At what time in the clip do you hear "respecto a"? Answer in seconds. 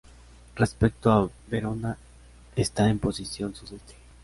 0.55-1.29